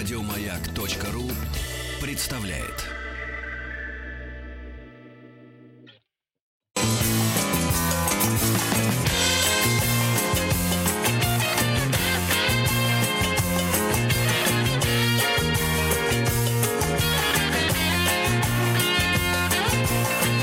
[0.00, 1.30] Радиомаяк.ру
[2.00, 2.86] представляет.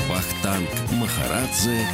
[0.08, 1.84] Вахтанг Махарадзе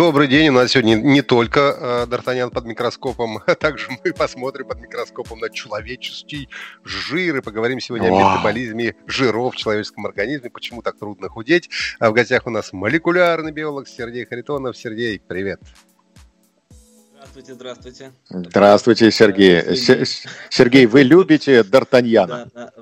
[0.00, 0.48] Добрый день.
[0.48, 5.40] У нас сегодня не только э, Д'Артаньян под микроскопом, а также мы посмотрим под микроскопом
[5.40, 6.48] на человеческий
[6.84, 11.68] жир и поговорим сегодня о метаболизме жиров в человеческом организме, почему так трудно худеть.
[11.98, 14.74] А в гостях у нас молекулярный биолог Сергей Харитонов.
[14.74, 15.60] Сергей, привет.
[17.12, 18.12] Здравствуйте, здравствуйте.
[18.30, 19.76] Здравствуйте, Сергей.
[19.76, 20.06] Сергей,
[20.48, 22.50] Сергей вы любите Д'Артаньяна?
[22.54, 22.72] Да,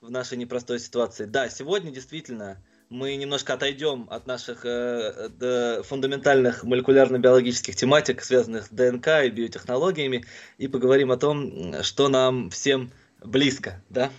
[0.00, 1.24] в нашей непростой ситуации.
[1.24, 2.62] Да, сегодня действительно
[2.94, 10.24] мы немножко отойдем от наших э, фундаментальных молекулярно-биологических тематик, связанных с ДНК и биотехнологиями,
[10.58, 12.92] и поговорим о том, что нам всем
[13.22, 13.82] близко.
[13.90, 14.10] Да?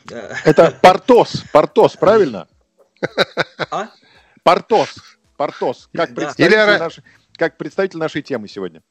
[0.43, 2.49] Это Портос, Портос, правильно?
[3.71, 3.89] А?
[4.43, 4.95] Портос,
[5.37, 6.77] Портос, как представитель, да.
[6.77, 6.99] наш,
[7.37, 8.83] как представитель нашей темы сегодня.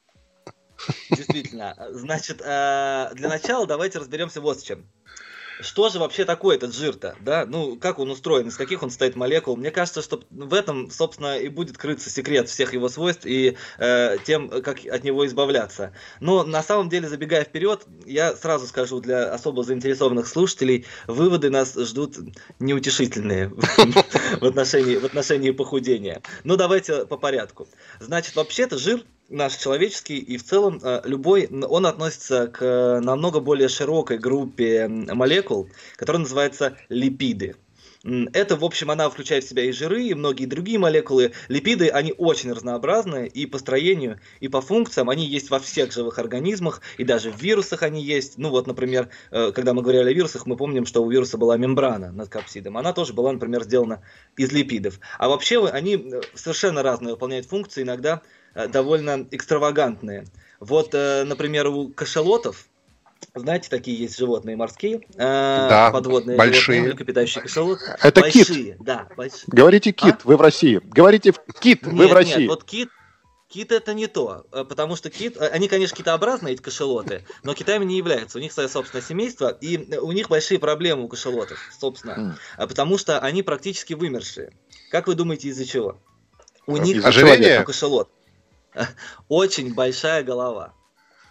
[1.10, 1.76] Действительно.
[1.90, 4.86] Значит, э, для начала давайте разберемся вот с чем
[5.60, 7.46] что же вообще такое этот жир-то, да?
[7.46, 9.56] Ну, как он устроен, из каких он состоит молекул?
[9.56, 14.16] Мне кажется, что в этом, собственно, и будет крыться секрет всех его свойств и э,
[14.24, 15.92] тем, как от него избавляться.
[16.20, 21.74] Но на самом деле, забегая вперед, я сразу скажу для особо заинтересованных слушателей, выводы нас
[21.74, 22.16] ждут
[22.58, 23.48] неутешительные
[24.40, 26.22] в отношении, похудения.
[26.42, 27.68] Ну, давайте по порядку.
[28.00, 33.40] Значит, вообще-то жир наш человеческий, и в целом э, любой, он относится к э, намного
[33.40, 37.56] более широкой группе молекул, которая называется липиды.
[38.04, 41.32] Это, в общем, она включает в себя и жиры, и многие другие молекулы.
[41.48, 45.08] Липиды, они очень разнообразны и по строению, и по функциям.
[45.08, 48.36] Они есть во всех живых организмах, и даже в вирусах они есть.
[48.36, 51.56] Ну вот, например, э, когда мы говорили о вирусах, мы помним, что у вируса была
[51.56, 52.76] мембрана над капсидом.
[52.76, 54.02] Она тоже была, например, сделана
[54.36, 55.00] из липидов.
[55.18, 58.20] А вообще они совершенно разные выполняют функции, иногда
[58.54, 60.26] Э, довольно экстравагантные.
[60.60, 62.68] Вот, э, например, у кашалотов,
[63.34, 66.60] знаете, такие есть животные морские, э, да, подводные большие.
[66.60, 67.78] животные, млекопитающие кашалот.
[68.02, 68.76] Это большие, кит.
[68.80, 69.44] Да, большие.
[69.46, 70.20] Говорите кит, а?
[70.24, 70.80] вы в России.
[70.84, 72.40] Говорите кит, нет, вы в России.
[72.40, 72.88] Нет, вот кит,
[73.48, 77.96] Кит это не то, потому что кит, они, конечно, китообразные, эти кашалоты, но китами не
[77.98, 78.38] являются.
[78.38, 82.66] У них свое собственное семейство, и у них большие проблемы у кашалотов, собственно, mm.
[82.66, 84.50] потому что они практически вымершие.
[84.90, 86.00] Как вы думаете, из-за чего?
[86.66, 87.62] У них ожирение?
[87.62, 88.10] кашалот
[89.28, 90.74] очень большая голова.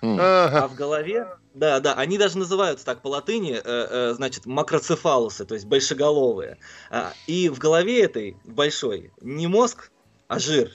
[0.01, 5.46] А в голове, да, да, они даже называются так по латыни, э, э, значит, макроцефалусы,
[5.46, 6.58] то есть большеголовые.
[6.90, 9.91] А, и в голове этой большой не мозг,
[10.28, 10.72] а жир.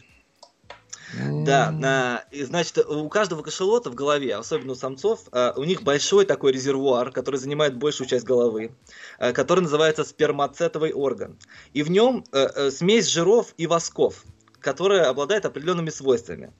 [1.44, 5.82] Да, а, и, значит, у каждого кашелота в голове, особенно у самцов, а, у них
[5.82, 8.72] большой такой резервуар, который занимает большую часть головы,
[9.18, 11.38] а, который называется спермацетовый орган.
[11.72, 14.24] И в нем а, смесь жиров и восков
[14.60, 16.52] которая обладает определенными свойствами.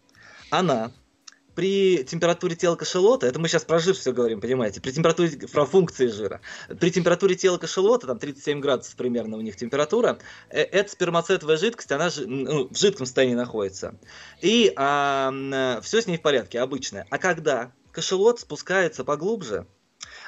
[0.50, 0.92] Она
[1.58, 5.66] при температуре тела кашелота, это мы сейчас про жир все говорим, понимаете, при температуре, про
[5.66, 6.40] функции жира,
[6.78, 10.20] при температуре тела кашелота, там 37 градусов примерно у них температура,
[10.50, 13.96] э, эта спермацетовая жидкость, она ну, в жидком состоянии находится.
[14.40, 17.08] И а, все с ней в порядке, обычное.
[17.10, 19.66] А когда кашелот спускается поглубже,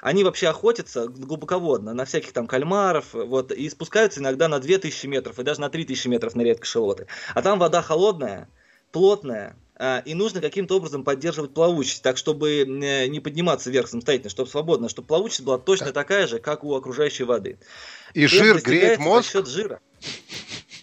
[0.02, 5.38] они вообще охотятся глубоководно на всяких там кальмаров, вот, и спускаются иногда на 2000 метров,
[5.38, 7.06] и даже на 3000 метров на редко шелоты.
[7.36, 8.48] А там вода холодная,
[8.90, 9.54] плотная,
[10.04, 14.90] и нужно каким-то образом поддерживать плавучесть, так чтобы э, не подниматься вверх самостоятельно, чтобы свободно,
[14.90, 17.58] чтобы плавучесть была точно такая же, как у окружающей воды.
[18.12, 19.26] И жир греет мозг?
[19.26, 19.80] За счет жира.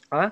[0.10, 0.32] А?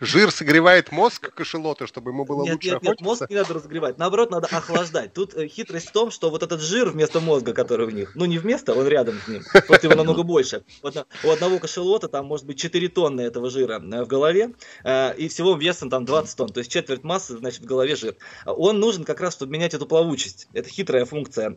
[0.00, 2.90] Жир согревает мозг кашелота, чтобы ему было нет, лучше нет, охотиться?
[2.90, 3.98] Нет, мозг не надо разогревать.
[3.98, 5.12] Наоборот, надо охлаждать.
[5.12, 8.24] Тут э, хитрость в том, что вот этот жир вместо мозга, который в них, ну
[8.24, 10.62] не вместо, он рядом с ним, просто его намного больше.
[10.82, 15.16] Вот у одного кашелота там может быть 4 тонны этого жира э, в голове, э,
[15.16, 18.16] и всего весом там 20 тонн, то есть четверть массы, значит, в голове жир.
[18.46, 20.48] Он нужен как раз, чтобы менять эту плавучесть.
[20.52, 21.50] Это хитрая функция.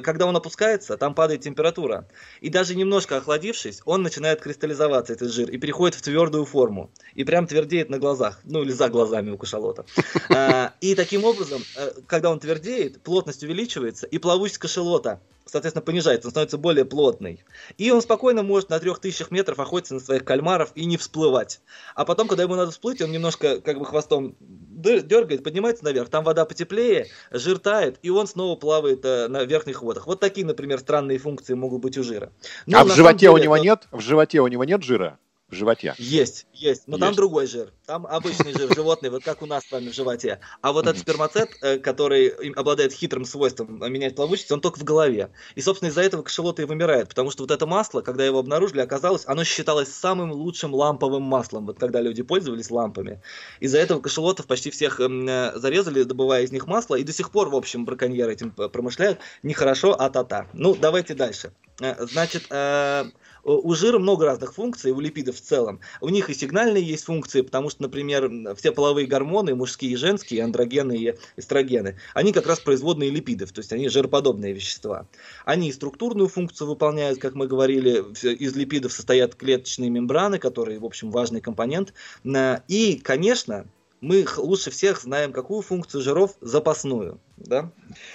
[0.00, 2.08] Когда он опускается, там падает температура.
[2.40, 6.90] И даже немножко охладившись, он начинает кристаллизоваться, этот жир, и переходит в твердую форму.
[7.14, 9.84] И прям твердеет на глазах ну или за глазами у кашалота.
[10.32, 16.28] А, и таким образом, э, когда он твердеет, плотность увеличивается, и плавучесть кашалота, соответственно, понижается,
[16.28, 17.44] он становится более плотный.
[17.78, 21.60] И он спокойно может на трех тысячах метров охотиться на своих кальмаров и не всплывать.
[21.94, 26.22] А потом, когда ему надо всплыть, он немножко как бы хвостом дергает, поднимается наверх, там
[26.22, 30.06] вода потеплее, жир тает, и он снова плавает э, на верхних водах.
[30.06, 32.30] Вот такие, например, странные функции могут быть у жира.
[32.66, 33.64] Но, а в животе деле, у него это...
[33.64, 33.88] нет?
[33.90, 35.18] В животе у него нет жира?
[35.50, 35.94] В животе.
[35.98, 37.06] Есть, есть, но есть.
[37.06, 37.72] там другой жир.
[37.86, 40.40] Там обычный жир животный, вот как у нас с вами в животе.
[40.60, 45.30] А вот этот спермацет, э, который обладает хитрым свойством менять плавучесть, он только в голове.
[45.56, 48.80] И, собственно, из-за этого кашелоты и вымирает, потому что вот это масло, когда его обнаружили,
[48.80, 53.20] оказалось, оно считалось самым лучшим ламповым маслом, вот когда люди пользовались лампами.
[53.58, 57.30] Из-за этого кашелотов почти всех эм, э, зарезали, добывая из них масло, и до сих
[57.30, 59.18] пор, в общем, браконьеры этим промышляют.
[59.42, 60.46] Нехорошо, а та-та.
[60.52, 61.52] Ну, давайте дальше.
[61.80, 62.46] Э, значит,
[63.44, 65.80] у жира много разных функций, у липидов в целом.
[66.00, 70.44] У них и сигнальные есть функции, потому что, например, все половые гормоны, мужские и женские,
[70.44, 75.06] андрогены и эстрогены, они как раз производные липидов, то есть они жироподобные вещества.
[75.44, 78.04] Они и структурную функцию выполняют, как мы говорили,
[78.34, 81.94] из липидов состоят клеточные мембраны, которые, в общем, важный компонент.
[82.68, 83.66] И, конечно,
[84.00, 87.20] мы лучше всех знаем, какую функцию жиров запасную.
[87.36, 87.70] Да?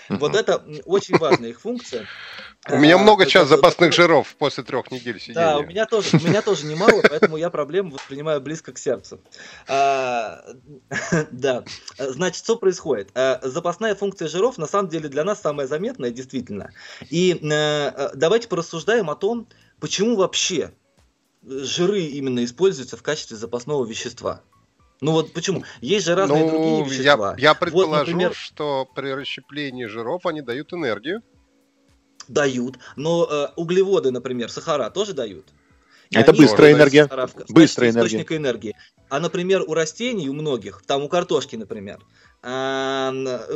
[0.10, 2.08] Вот это очень важная их функция.
[2.70, 5.36] У меня много сейчас запасных жиров после трех недель сидения.
[5.36, 9.20] Да, у меня тоже, у меня тоже немало, поэтому я проблему воспринимаю близко к сердцу.
[9.68, 10.44] А,
[11.32, 11.64] да,
[12.00, 13.12] значит, что происходит?
[13.14, 16.72] А, запасная функция жиров на самом деле для нас самая заметная, действительно.
[17.12, 19.48] И а, давайте порассуждаем о том,
[19.80, 20.72] почему вообще
[21.46, 24.42] жиры именно используются в качестве запасного вещества.
[25.02, 25.64] Ну вот почему?
[25.82, 27.36] Есть же разные ну, другие вещества.
[27.38, 28.34] Я, я предположу, вот, например...
[28.34, 31.22] что при расщеплении жиров они дают энергию.
[32.28, 35.46] Дают, но э, углеводы, например, сахара тоже дают.
[36.10, 37.04] И Это быстрая энергия.
[37.04, 38.18] Сахара, быстрая энергия.
[38.18, 38.76] Источник энергии.
[39.10, 42.00] А, например, у растений, у многих, там у картошки, например,
[42.42, 42.48] э,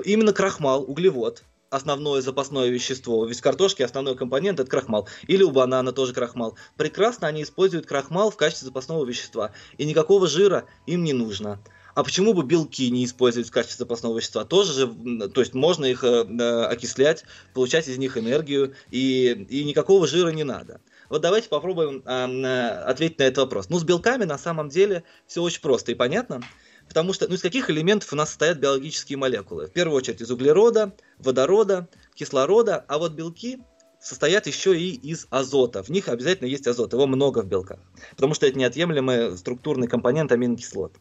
[0.06, 3.26] именно крахмал, углевод, основное запасное вещество.
[3.26, 5.08] Ведь картошки основной компонент это крахмал.
[5.28, 6.56] Или у банана тоже крахмал.
[6.78, 9.52] Прекрасно они используют крахмал в качестве запасного вещества.
[9.78, 11.60] И никакого жира им не нужно.
[11.96, 14.46] А почему бы белки не использовать в качестве запасного вещества?
[14.46, 19.64] Тоже же, то есть можно их э, э, окислять, получать из них энергию, и, и
[19.66, 20.80] никакого жира не надо.
[21.10, 23.70] Вот давайте попробуем э, ответить на этот вопрос.
[23.70, 26.42] Ну, с белками на самом деле все очень просто и понятно.
[26.90, 29.68] Потому что, ну, из каких элементов у нас состоят биологические молекулы?
[29.68, 33.60] В первую очередь из углерода, водорода, кислорода, а вот белки
[34.02, 35.84] состоят еще и из азота.
[35.84, 37.80] В них обязательно есть азот, его много в белках,
[38.16, 40.96] потому что это неотъемлемый структурный компонент аминокислот.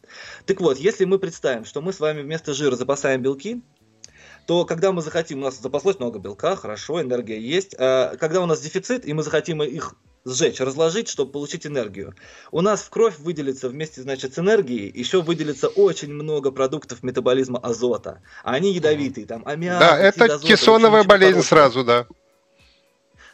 [0.45, 3.63] Так вот, если мы представим, что мы с вами вместо жира запасаем белки,
[4.45, 7.75] то когда мы захотим, у нас запаслось много белка, хорошо, энергия есть.
[7.77, 9.95] А когда у нас дефицит, и мы захотим их
[10.25, 12.15] сжечь, разложить, чтобы получить энергию.
[12.51, 17.59] У нас в кровь выделится вместе, значит, с энергией, еще выделится очень много продуктов метаболизма
[17.59, 18.21] азота.
[18.43, 22.07] Они ядовитые, там аммиак, Да, это азота, кессоновая болезнь сразу, да.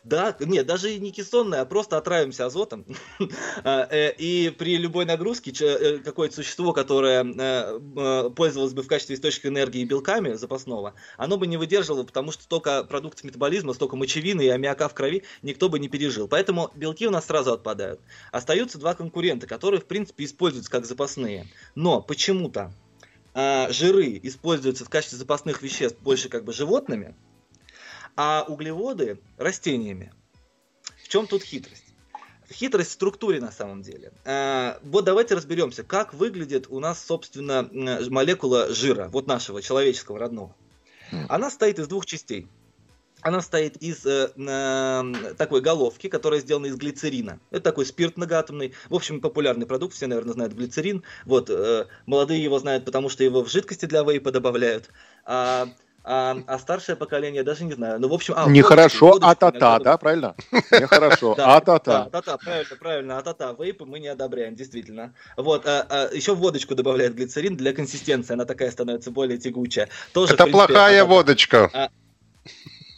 [0.05, 2.85] Да, нет, даже не кессонная, а просто отравимся азотом.
[3.63, 9.15] А, э, и при любой нагрузке э, какое-то существо, которое э, пользовалось бы в качестве
[9.15, 14.43] источника энергии белками запасного, оно бы не выдерживало, потому что столько продуктов метаболизма, столько мочевины
[14.43, 16.27] и аммиака в крови никто бы не пережил.
[16.27, 17.99] Поэтому белки у нас сразу отпадают.
[18.31, 21.47] Остаются два конкурента, которые, в принципе, используются как запасные.
[21.73, 22.71] Но почему-то
[23.33, 27.15] а, жиры используются в качестве запасных веществ больше как бы животными,
[28.15, 30.12] а углеводы растениями.
[31.03, 31.83] В чем тут хитрость?
[32.51, 34.12] Хитрость в структуре на самом деле.
[34.23, 37.67] А, вот давайте разберемся, как выглядит у нас, собственно,
[38.09, 40.56] молекула жира, вот нашего человеческого родного.
[41.12, 41.25] Хм.
[41.29, 42.47] Она состоит из двух частей.
[43.21, 47.39] Она состоит из э, э, такой головки, которая сделана из глицерина.
[47.50, 48.75] Это такой спирт многоатомный.
[48.88, 51.03] В общем, популярный продукт, все, наверное, знают глицерин.
[51.25, 54.91] Вот, э, молодые его знают, потому что его в жидкости для вейпа добавляют.
[55.24, 55.69] А
[56.07, 58.00] а, а старшее поколение даже не знаю.
[58.00, 60.35] Ну, в общем, а, Нехорошо, а-та-та, да, правильно?
[60.71, 62.03] Нехорошо, а-та-та.
[62.03, 63.53] А-та-та, правильно, правильно, а-та-та.
[63.53, 65.13] Вейпы мы не одобряем, действительно.
[65.35, 69.89] Вот, а, а, еще водочку добавляют глицерин для консистенции, она такая становится более тягучая.
[70.13, 71.89] Тоже, Это плохая водочка.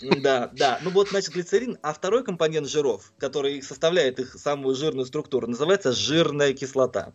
[0.21, 0.79] Да, да.
[0.83, 5.91] Ну вот, значит, глицерин, а второй компонент жиров, который составляет их самую жирную структуру, называется
[5.91, 7.13] жирная кислота.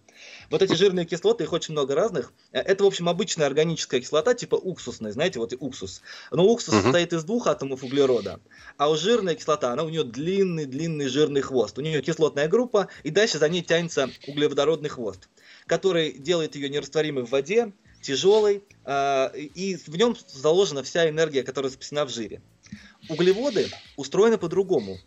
[0.50, 2.32] Вот эти жирные кислоты, их очень много разных.
[2.52, 6.02] Э, это, в общем, обычная органическая кислота, типа уксусная, знаете, вот и уксус.
[6.30, 6.82] Но уксус угу.
[6.82, 8.40] состоит из двух атомов углерода,
[8.76, 11.78] а у жирная кислота, она у нее длинный-длинный жирный хвост.
[11.78, 15.28] У нее кислотная группа, и дальше за ней тянется углеводородный хвост,
[15.66, 17.72] который делает ее нерастворимой в воде,
[18.02, 22.42] тяжелой, э, и в нем заложена вся энергия, которая запасена в жире.
[23.09, 24.99] Углеводы устроены по-другому.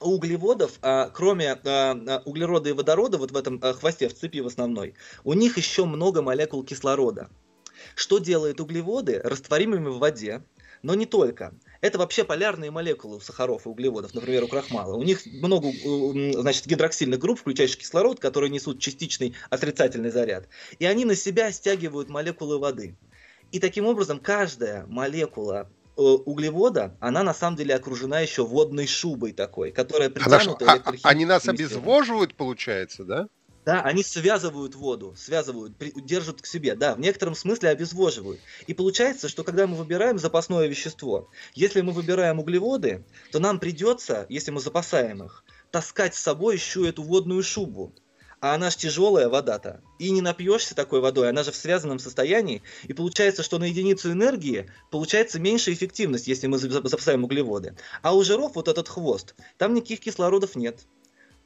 [0.00, 4.40] У углеводов, а, кроме а, углерода и водорода, вот в этом а, хвосте, в цепи
[4.40, 7.28] в основной, у них еще много молекул кислорода.
[7.94, 10.42] Что делает углеводы растворимыми в воде,
[10.82, 11.52] но не только.
[11.82, 14.96] Это вообще полярные молекулы у сахаров и углеводов, например, у крахмала.
[14.96, 15.70] У них много
[16.40, 20.48] значит, гидроксильных групп, включающих кислород, которые несут частичный отрицательный заряд.
[20.78, 22.96] И они на себя стягивают молекулы воды.
[23.52, 29.70] И таким образом каждая молекула углевода, она на самом деле окружена еще водной шубой такой,
[29.70, 33.28] которая притянута а, Они нас обезвоживают, получается, да?
[33.64, 38.40] Да, они связывают воду, связывают, держат к себе, да, в некотором смысле обезвоживают.
[38.66, 44.24] И получается, что когда мы выбираем запасное вещество, если мы выбираем углеводы, то нам придется,
[44.30, 47.94] если мы запасаем их, таскать с собой еще эту водную шубу.
[48.40, 49.82] А она же тяжелая вода-то.
[49.98, 52.62] И не напьешься такой водой, она же в связанном состоянии.
[52.84, 57.76] И получается, что на единицу энергии получается меньше эффективность, если мы запасаем углеводы.
[58.02, 60.86] А у жиров вот этот хвост, там никаких кислородов нет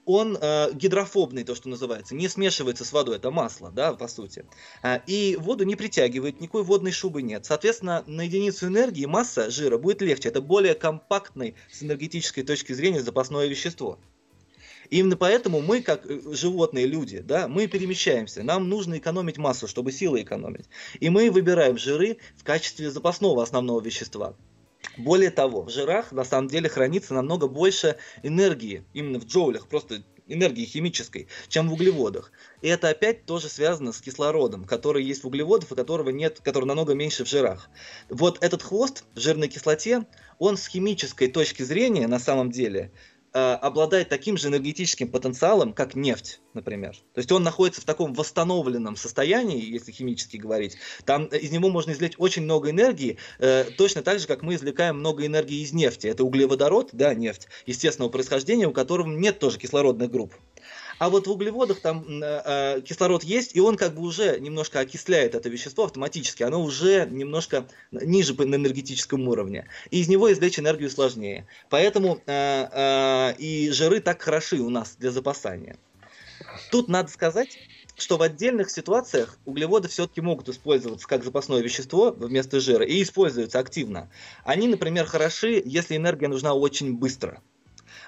[0.06, 4.44] он э, гидрофобный, то, что называется, не смешивается с водой, это масло, да, по сути.
[4.82, 7.46] А, и воду не притягивает, никакой водной шубы нет.
[7.46, 10.28] Соответственно, на единицу энергии масса жира будет легче.
[10.28, 13.98] Это более компактный с энергетической точки зрения запасное вещество.
[14.90, 18.42] Именно поэтому мы, как э, животные люди, да, мы перемещаемся.
[18.42, 20.66] Нам нужно экономить массу, чтобы силы экономить.
[21.00, 24.34] И мы выбираем жиры в качестве запасного основного вещества.
[24.96, 30.04] Более того, в жирах на самом деле хранится намного больше энергии, именно в джоулях, просто
[30.26, 32.32] энергии химической, чем в углеводах.
[32.62, 36.64] И это опять тоже связано с кислородом, который есть в углеводах и которого нет, который
[36.64, 37.68] намного меньше в жирах.
[38.08, 40.06] Вот этот хвост в жирной кислоте,
[40.38, 42.92] он с химической точки зрения на самом деле
[43.34, 46.92] обладает таким же энергетическим потенциалом, как нефть, например.
[47.14, 50.76] То есть он находится в таком восстановленном состоянии, если химически говорить.
[51.04, 54.98] Там из него можно извлечь очень много энергии, э, точно так же, как мы извлекаем
[54.98, 56.06] много энергии из нефти.
[56.06, 60.34] Это углеводород, да, нефть естественного происхождения, у которого нет тоже кислородных групп.
[60.98, 64.80] А вот в углеводах там э, э, кислород есть, и он как бы уже немножко
[64.80, 66.42] окисляет это вещество автоматически.
[66.42, 69.68] Оно уже немножко ниже на энергетическом уровне.
[69.90, 71.46] И из него извлечь энергию сложнее.
[71.68, 75.76] Поэтому э, э, и жиры так хороши у нас для запасания.
[76.70, 77.58] Тут надо сказать,
[77.96, 83.58] что в отдельных ситуациях углеводы все-таки могут использоваться как запасное вещество вместо жира и используются
[83.58, 84.10] активно.
[84.44, 87.40] Они, например, хороши, если энергия нужна очень быстро.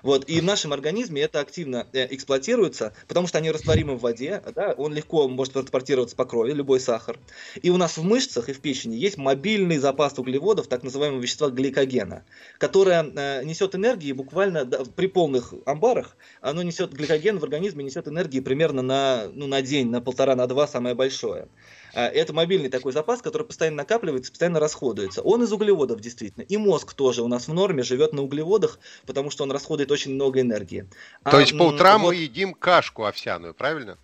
[0.06, 4.40] Вот, и в нашем организме это активно э, эксплуатируется, потому что они растворимы в воде,
[4.54, 7.18] да, он легко может транспортироваться по крови, любой сахар.
[7.60, 11.50] И у нас в мышцах и в печени есть мобильный запас углеводов, так называемого вещества
[11.50, 12.22] гликогена,
[12.58, 18.06] которое э, несет энергии буквально да, при полных амбарах, оно несет гликоген в организме, несет
[18.06, 21.48] энергии примерно на, ну, на день, на полтора, на два, самое большое.
[21.96, 25.22] А, это мобильный такой запас, который постоянно накапливается, постоянно расходуется.
[25.22, 26.42] Он из углеводов действительно.
[26.42, 30.12] И мозг тоже у нас в норме живет на углеводах, потому что он расходует очень
[30.12, 30.86] много энергии.
[31.24, 32.08] То а, есть по утрам вот...
[32.08, 33.96] мы едим кашку овсяную, правильно?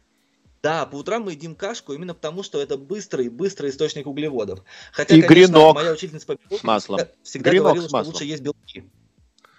[0.63, 4.63] Да, по утрам мы едим кашку именно потому, что это быстрый, быстрый источник углеводов.
[4.93, 7.01] Хотя, и конечно, гренок моя учительница по биологии с маслом.
[7.23, 8.85] всегда гренок говорила, что лучше есть белки.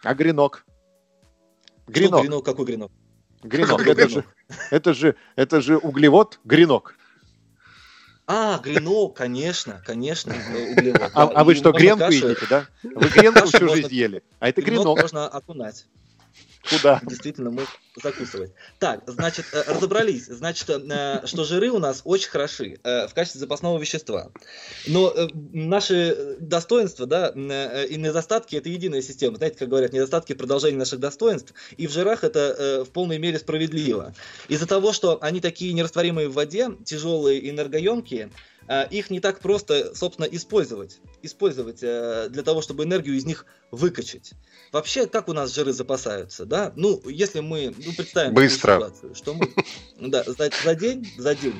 [0.02, 0.66] А гренок?
[1.86, 2.22] Гренок.
[2.22, 2.46] Что гренок?
[2.46, 2.92] Какой гренок?
[3.44, 3.86] Гренок.
[3.86, 4.26] Это же,
[4.72, 6.96] это же, это же углевод, гренок.
[8.26, 10.34] А, гренок, конечно, конечно,
[10.72, 11.12] углевод.
[11.14, 12.66] А, а вы что, гренку едите, да?
[12.84, 15.00] Вы гренку всю жизнь ели, а это гренок.
[15.00, 15.86] можно окунать.
[16.70, 17.02] Куда?
[17.06, 17.66] Действительно, мы
[18.02, 18.54] закусывать.
[18.80, 20.26] Так, значит, э, разобрались.
[20.26, 24.32] Значит, э, что жиры у нас очень хороши э, в качестве запасного вещества.
[24.88, 29.38] Но наши достоинства, да, и недостатки это единая система.
[29.38, 31.54] Знаете, как говорят, недостатки продолжение наших достоинств.
[31.78, 34.14] И в жирах это в полной мере справедливо.
[34.48, 38.30] Из-за того, что они такие нерастворимые в воде, тяжелые, энергоемкие,
[38.68, 41.00] Э, их не так просто, собственно, использовать.
[41.24, 44.34] Использовать э, для того, чтобы энергию из них выкачать.
[44.72, 46.74] Вообще, как у нас жиры запасаются, да?
[46.76, 48.76] Ну, если мы ну, представим Быстро.
[48.76, 49.50] ситуацию, что мы
[50.00, 51.56] да, за, за день, за день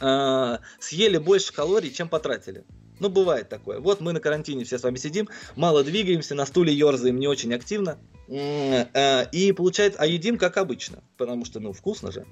[0.00, 2.64] э, съели больше калорий, чем потратили.
[3.00, 3.80] Ну, бывает такое.
[3.80, 7.52] Вот мы на карантине все с вами сидим, мало двигаемся, на стуле ерзаем не очень
[7.52, 7.98] активно.
[8.30, 12.24] Э, и получается, а едим как обычно, потому что, ну, вкусно же.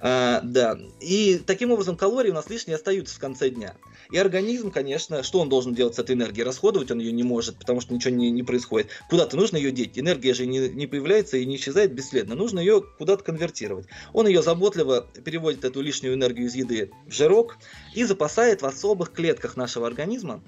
[0.00, 0.78] А, да.
[1.00, 3.74] И таким образом калории у нас лишние остаются в конце дня.
[4.10, 6.44] И организм, конечно, что он должен делать с этой энергией?
[6.44, 8.88] Расходовать он ее не может, потому что ничего не, не происходит.
[9.10, 9.98] Куда-то нужно ее деть.
[9.98, 12.34] Энергия же не, не появляется и не исчезает бесследно.
[12.34, 13.86] Нужно ее куда-то конвертировать.
[14.14, 17.58] Он ее заботливо переводит эту лишнюю энергию из еды в жирок
[17.94, 20.42] и запасает в особых клетках нашего организма,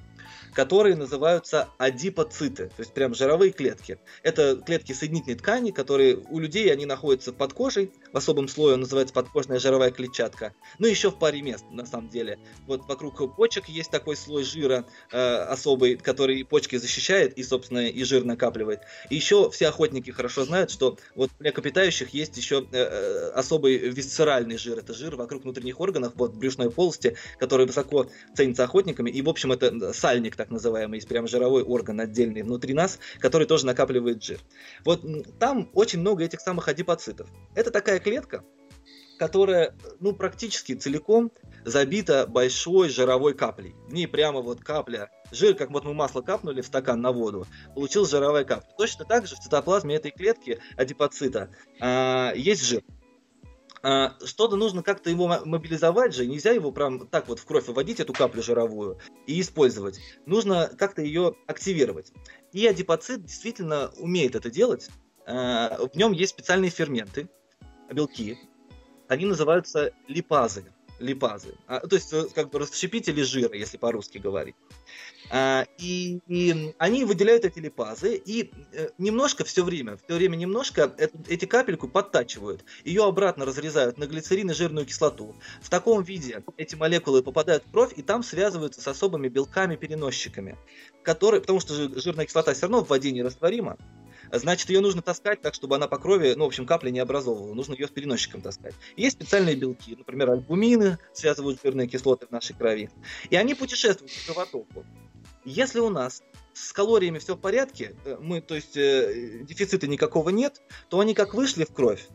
[0.55, 3.99] которые называются адипоциты, то есть прям жировые клетки.
[4.23, 9.15] Это клетки соединительной ткани, которые у людей они находятся под кожей, особом слое он называется
[9.15, 10.53] подкожная жировая клетчатка.
[10.79, 12.39] Ну еще в паре мест на самом деле.
[12.67, 18.05] Вот вокруг почек есть такой слой жира э, особый, который почки защищает и, собственно, и
[18.05, 18.81] жир накапливает.
[19.11, 23.79] И еще все охотники хорошо знают, что вот у млекопитающих есть еще э, э, особый
[23.79, 24.79] висцеральный жир.
[24.79, 29.11] Это жир вокруг внутренних органов, вот брюшной полости, который высоко ценится охотниками.
[29.11, 33.47] И, в общем, это сальник так называемый, есть прям жировой орган отдельный внутри нас, который
[33.47, 34.41] тоже накапливает жир.
[34.85, 35.03] Вот
[35.39, 37.29] там очень много этих самых адипоцитов.
[37.55, 38.45] Это такая клетка,
[39.19, 41.33] которая ну, практически целиком
[41.65, 43.75] забита большой жировой каплей.
[43.89, 47.47] В ней прямо вот капля жир, как вот мы масло капнули в стакан на воду,
[47.75, 48.69] получил жировая капля.
[48.77, 52.83] Точно так же в цитоплазме этой клетки адипоцита а, есть жир.
[53.83, 58.01] а, что-то нужно как-то его мобилизовать же, нельзя его прям так вот в кровь выводить,
[58.01, 60.01] эту каплю жировую, и использовать.
[60.27, 62.13] Нужно как-то ее активировать.
[62.53, 64.91] И адипоцит действительно умеет это делать.
[65.27, 67.29] А, в нем есть специальные ферменты,
[67.91, 68.39] белки.
[69.09, 71.55] Они называются липазы липазы.
[71.67, 74.55] А, то есть, э, как бы расщепители жира, если по-русски говорить.
[75.31, 80.93] А, и, и они выделяют эти липазы и э, немножко все время, все время немножко
[80.99, 82.65] эту, эти капельку подтачивают.
[82.85, 85.35] Ее обратно разрезают на глицерин и жирную кислоту.
[85.63, 90.57] В таком виде эти молекулы попадают в кровь и там связываются с особыми белками-переносчиками,
[91.03, 93.79] которые, потому что жирная кислота все равно в воде нерастворима,
[94.33, 97.55] значит, ее нужно таскать так, чтобы она по крови, ну, в общем, капли не образовывала.
[97.55, 98.75] Нужно ее с переносчиком таскать.
[98.97, 102.91] Есть специальные белки, например, альбумины связывают жирные кислоты в нашей крови.
[103.31, 104.85] И они путешествуют по кровотоку.
[105.45, 106.23] Если у нас
[106.55, 111.15] с калориями все в порядке, э, мы, то есть э, дефицита никакого нет, то они
[111.15, 112.07] как вышли в кровь,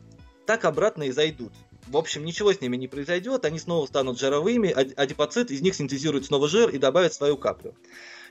[0.48, 1.54] так обратно и зайдут.
[1.88, 6.26] В общем, ничего с ними не произойдет, они снова станут жировыми, адипоцит из них синтезирует
[6.26, 7.76] снова жир и добавит свою каплю.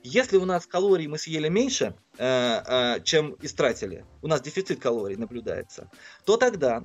[0.03, 5.17] Если у нас калорий мы съели меньше, э, э, чем истратили, у нас дефицит калорий
[5.17, 5.91] наблюдается,
[6.25, 6.85] то тогда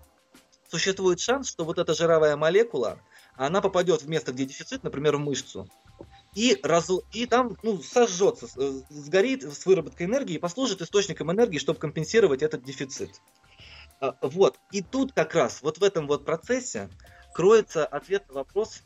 [0.70, 3.00] существует шанс, что вот эта жировая молекула,
[3.36, 5.67] она попадет в место, где дефицит, например, в мышцу,
[6.36, 11.60] и, раз, и там ну, сожжется, э, сгорит с выработкой энергии и послужит источником энергии,
[11.60, 13.12] чтобы компенсировать этот дефицит.
[14.00, 14.60] А, вот.
[14.72, 16.89] И тут как раз, вот в этом вот процессе,
[17.34, 18.82] кроется ответ на вопрос,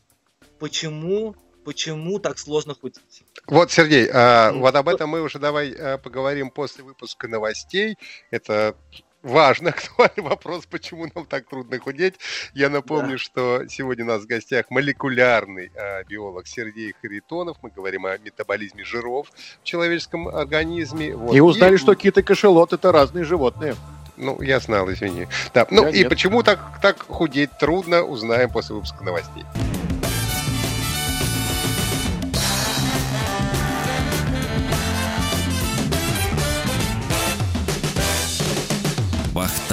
[0.60, 1.36] почему
[1.68, 3.24] почему так сложно худеть.
[3.46, 7.98] Вот, Сергей, а, вот об этом мы уже давай а, поговорим после выпуска новостей.
[8.32, 8.74] Это
[9.22, 12.14] важно, актуальный вопрос, почему нам так трудно худеть.
[12.54, 13.18] Я напомню, да.
[13.18, 17.58] что сегодня у нас в гостях молекулярный а, биолог Сергей Харитонов.
[17.62, 19.30] Мы говорим о метаболизме жиров
[19.62, 21.18] в человеческом организме.
[21.18, 21.36] Вот.
[21.36, 21.78] И узнали, и...
[21.78, 23.76] что киты кашелот это разные животные.
[24.16, 25.28] Ну, я знал, извини.
[25.54, 25.68] Да.
[25.70, 26.10] Ну я и нет.
[26.10, 29.44] почему так, так худеть трудно, узнаем после выпуска новостей.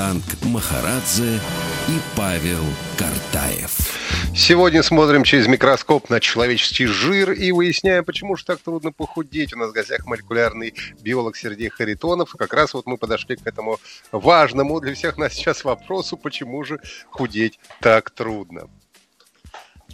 [0.04, 1.40] Вахтанг Махарадзе
[1.88, 2.62] и Павел
[2.98, 3.70] Картаев.
[4.36, 9.54] Сегодня смотрим через микроскоп на человеческий жир и выясняем, почему же так трудно похудеть.
[9.54, 12.32] У нас в гостях молекулярный биолог Сергей Харитонов.
[12.32, 13.78] Как раз вот мы подошли к этому
[14.12, 18.68] важному для всех нас сейчас вопросу, почему же худеть так трудно.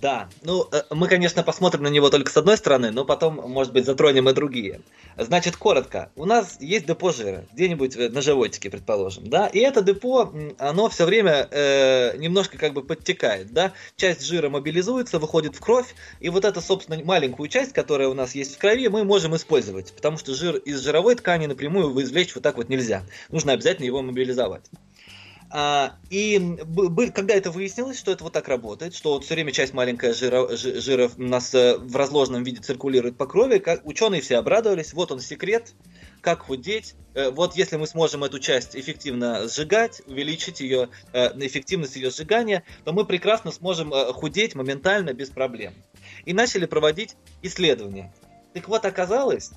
[0.01, 3.75] Да, ну э, мы, конечно, посмотрим на него только с одной стороны, но потом, может
[3.75, 4.81] быть, затронем и другие.
[5.19, 9.83] Значит, коротко, у нас есть депо жира, где-нибудь э, на животике, предположим, да, и это
[9.83, 15.61] депо, оно все время э, немножко как бы подтекает, да, часть жира мобилизуется, выходит в
[15.61, 19.37] кровь, и вот эту, собственно, маленькую часть, которая у нас есть в крови, мы можем
[19.37, 23.85] использовать, потому что жир из жировой ткани напрямую извлечь вот так вот нельзя, нужно обязательно
[23.85, 24.65] его мобилизовать.
[25.53, 26.59] А, и
[27.13, 30.47] когда это выяснилось, что это вот так работает, что вот все время часть маленькая жира,
[30.55, 35.11] жира у нас э, в разложенном виде циркулирует по крови, как, ученые все обрадовались, вот
[35.11, 35.75] он секрет,
[36.21, 36.95] как худеть.
[37.15, 42.63] Э, вот если мы сможем эту часть эффективно сжигать, увеличить ее, э, эффективность ее сжигания,
[42.85, 45.75] то мы прекрасно сможем худеть моментально без проблем.
[46.27, 48.15] И начали проводить исследования.
[48.55, 49.51] Так вот оказалось,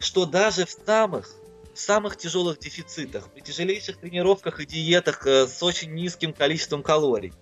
[0.00, 1.32] что даже в самых
[1.76, 7.34] в самых тяжелых дефицитах, при тяжелейших тренировках и диетах э, с очень низким количеством калорий.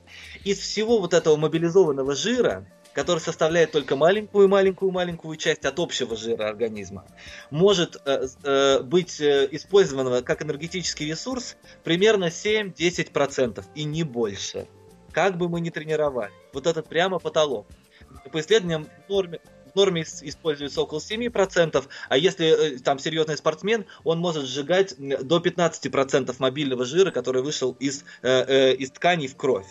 [0.42, 7.06] Из всего вот этого мобилизованного жира, который составляет только маленькую-маленькую-маленькую часть от общего жира организма,
[7.50, 14.66] может э, э, быть э, использован как энергетический ресурс примерно 7-10% и не больше.
[15.12, 16.32] Как бы мы ни тренировали.
[16.52, 17.68] Вот этот прямо потолок.
[18.32, 19.38] По исследованиям в норме,
[19.74, 26.34] норме используется около 7%, а если э, там серьезный спортсмен, он может сжигать до 15%
[26.38, 29.66] мобильного жира, который вышел из, э, э, из тканей в кровь.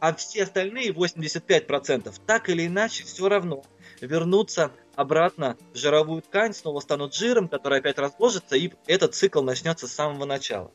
[0.00, 3.64] А все остальные 85% так или иначе все равно
[4.00, 9.86] вернутся обратно в жировую ткань, снова станут жиром, который опять разложится, и этот цикл начнется
[9.86, 10.72] с самого начала.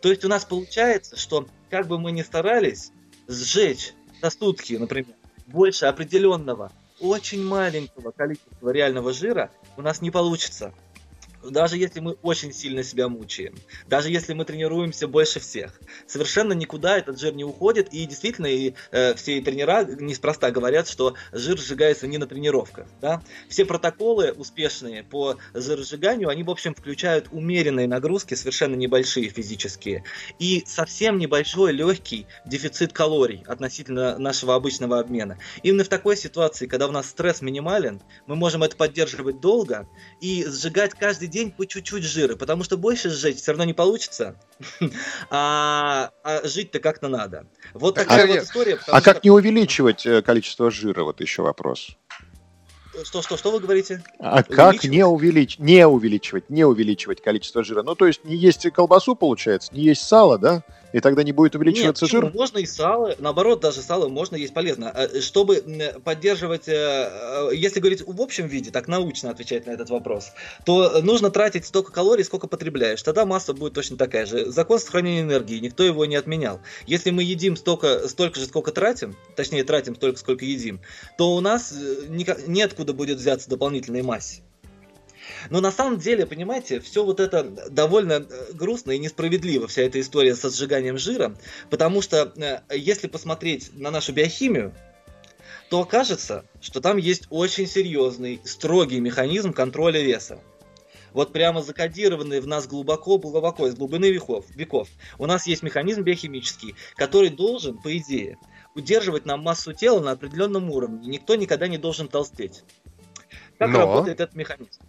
[0.00, 2.92] То есть у нас получается, что как бы мы ни старались
[3.26, 5.14] сжечь за сутки, например,
[5.46, 10.72] больше определенного очень маленького количества реального жира у нас не получится
[11.50, 13.54] даже если мы очень сильно себя мучаем,
[13.86, 18.74] даже если мы тренируемся больше всех, совершенно никуда этот жир не уходит, и действительно и,
[18.90, 22.86] э, все тренера неспроста говорят, что жир сжигается не на тренировках.
[23.00, 23.22] Да?
[23.48, 30.04] Все протоколы успешные по жиросжиганию, они, в общем, включают умеренные нагрузки, совершенно небольшие физические,
[30.38, 35.38] и совсем небольшой легкий дефицит калорий относительно нашего обычного обмена.
[35.62, 39.88] Именно в такой ситуации, когда у нас стресс минимален, мы можем это поддерживать долго
[40.20, 43.74] и сжигать каждый день день по чуть-чуть жира, потому что больше сжечь все равно не
[43.74, 44.34] получится,
[45.30, 47.46] а, а жить-то как-то надо.
[47.74, 48.78] Вот такая а, вот история.
[48.88, 51.96] А как не увеличивать э, количество жира, вот еще вопрос.
[53.04, 54.02] Что, что, что вы говорите?
[54.18, 55.60] А как не, увелич...
[55.60, 57.84] не увеличивать, не увеличивать количество жира?
[57.84, 60.64] Ну, то есть не есть колбасу, получается, не есть сало, да?
[60.92, 62.32] И тогда не будет увеличиваться Нет, жир?
[62.32, 64.90] можно и сало, наоборот, даже сало можно есть полезно.
[64.90, 65.62] А, чтобы
[66.04, 70.32] поддерживать, э, э, если говорить в общем виде, так научно отвечать на этот вопрос,
[70.64, 73.02] то нужно тратить столько калорий, сколько потребляешь.
[73.02, 74.50] Тогда масса будет точно такая же.
[74.50, 76.60] Закон сохранения энергии, никто его не отменял.
[76.86, 80.80] Если мы едим столько, столько же, сколько тратим, точнее тратим столько, сколько едим,
[81.18, 84.42] то у нас э, неоткуда будет взяться дополнительной массе.
[85.50, 90.00] Но на самом деле, понимаете, все вот это довольно э, грустно и несправедливо, вся эта
[90.00, 91.34] история со сжиганием жира,
[91.70, 94.74] потому что э, если посмотреть на нашу биохимию,
[95.70, 100.40] то окажется, что там есть очень серьезный, строгий механизм контроля веса.
[101.12, 104.88] Вот прямо закодированный в нас глубоко-глубоко, из глубины веков, веков.
[105.18, 108.38] У нас есть механизм биохимический, который должен, по идее,
[108.74, 111.08] удерживать нам массу тела на определенном уровне.
[111.08, 112.62] Никто никогда не должен толстеть.
[113.58, 113.78] Как Но...
[113.78, 114.80] работает этот механизм?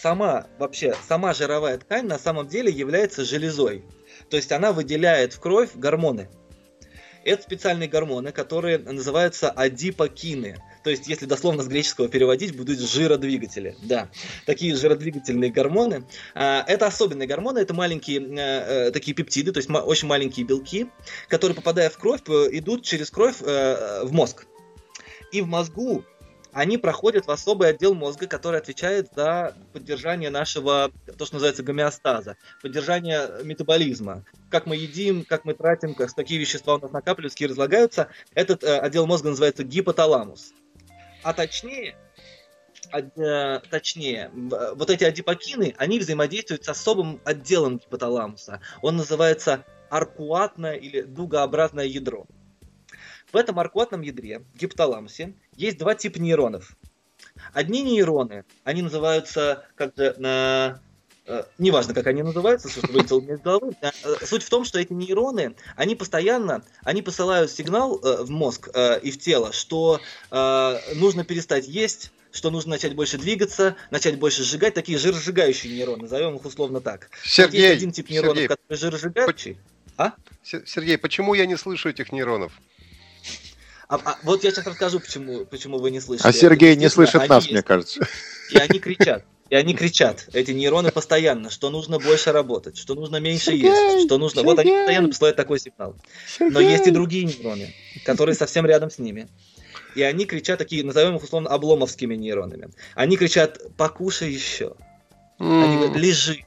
[0.00, 3.84] Сама вообще, сама жировая ткань на самом деле является железой.
[4.30, 6.28] То есть она выделяет в кровь гормоны.
[7.24, 10.62] Это специальные гормоны, которые называются адипокины.
[10.84, 13.74] То есть, если дословно с греческого переводить, будут жиродвигатели.
[13.82, 14.08] Да,
[14.44, 16.04] такие жиродвигательные гормоны.
[16.36, 20.86] А, это особенные гормоны, это маленькие э, э, такие пептиды, то есть очень маленькие белки,
[21.28, 24.46] которые, попадая в кровь, идут через кровь э, в мозг.
[25.32, 26.04] И в мозгу
[26.56, 32.38] они проходят в особый отдел мозга, который отвечает за поддержание нашего, то, что называется, гомеостаза,
[32.62, 34.24] поддержание метаболизма.
[34.50, 38.08] Как мы едим, как мы тратим, как какие вещества у нас накапливаются, какие разлагаются.
[38.32, 40.54] Этот э, отдел мозга называется гипоталамус.
[41.22, 41.94] А точнее,
[42.90, 48.62] э, точнее, вот эти адипокины, они взаимодействуют с особым отделом гипоталамуса.
[48.80, 52.26] Он называется аркуатное или дугообразное ядро.
[53.36, 56.74] В этом аркуатном ядре, гипоталамусе, есть два типа нейронов.
[57.52, 60.80] Одни нейроны, они называются как-то на
[61.26, 63.76] э, неважно, как они называются, что вылетело мне из головы.
[63.82, 63.92] Э,
[64.24, 69.00] суть в том, что эти нейроны, они постоянно, они посылают сигнал э, в мозг э,
[69.00, 74.44] и в тело, что э, нужно перестать есть, что нужно начать больше двигаться, начать больше
[74.44, 77.10] сжигать, такие жиросжигающие нейроны, назовем их условно так.
[77.22, 79.58] Сергей, есть один тип нейронов, Сергей, который жиросжигающий.
[79.98, 80.14] А?
[80.42, 82.52] Сергей, почему я не слышу этих нейронов?
[83.88, 86.28] А, а, вот я сейчас расскажу, почему, почему вы не слышите.
[86.28, 87.52] А Сергей не слышит нас, есть.
[87.52, 88.06] мне кажется.
[88.50, 89.24] И они кричат.
[89.48, 94.06] И они кричат, эти нейроны постоянно, что нужно больше работать, что нужно меньше Сергей, есть,
[94.06, 94.40] что нужно...
[94.40, 95.94] Сергей, вот они постоянно посылают такой сигнал.
[96.26, 96.52] Сергей.
[96.52, 97.72] Но есть и другие нейроны,
[98.04, 99.28] которые совсем рядом с ними.
[99.94, 102.70] И они кричат такие, назовем их условно обломовскими нейронами.
[102.96, 104.74] Они кричат, покушай еще.
[105.38, 106.44] Они говорят, лежи,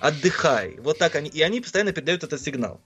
[0.00, 0.76] отдыхай.
[0.80, 1.30] Вот так они.
[1.30, 2.80] И они постоянно передают этот сигнал.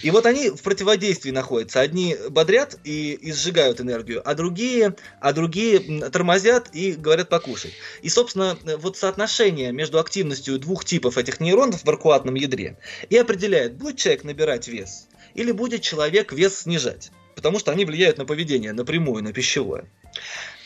[0.00, 1.80] И вот они в противодействии находятся.
[1.80, 7.74] Одни бодрят и, и сжигают энергию, а другие, а другие тормозят и говорят покушай.
[8.00, 12.78] И, собственно, вот соотношение между активностью двух типов этих нейронов в аркуатном ядре
[13.10, 17.10] и определяет, будет человек набирать вес или будет человек вес снижать.
[17.34, 19.86] Потому что они влияют на поведение напрямую, на пищевое.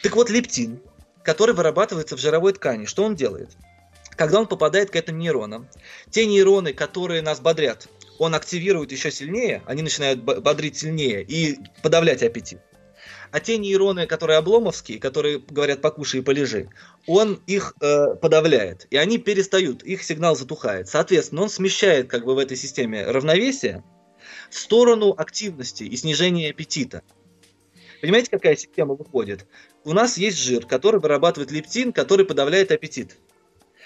[0.02, 0.80] Так вот, лептин,
[1.22, 3.50] который вырабатывается в жировой ткани, что он делает?
[4.16, 5.68] Когда он попадает к этим нейронам,
[6.10, 12.22] те нейроны, которые нас бодрят, он активирует еще сильнее, они начинают бодрить сильнее и подавлять
[12.22, 12.60] аппетит.
[13.30, 16.68] А те нейроны, которые обломовские, которые говорят покушай и полежи,
[17.06, 20.88] он их э, подавляет, и они перестают, их сигнал затухает.
[20.88, 23.82] Соответственно, он смещает как бы в этой системе равновесие
[24.50, 27.02] в сторону активности и снижения аппетита.
[28.00, 29.46] Понимаете, какая система выходит?
[29.84, 33.16] У нас есть жир, который вырабатывает лептин, который подавляет аппетит.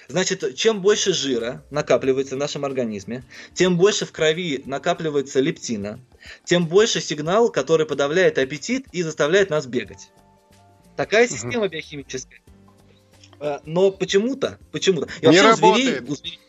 [0.08, 6.00] Значит, чем больше жира накапливается в нашем организме, тем больше в крови накапливается лептина,
[6.44, 10.10] тем больше сигнал, который подавляет аппетит и заставляет нас бегать.
[10.96, 11.72] Такая система угу.
[11.72, 12.40] биохимическая.
[13.40, 15.08] Э, но почему-то, почему-то.
[15.20, 16.08] И Не работает.
[16.08, 16.40] У зверей,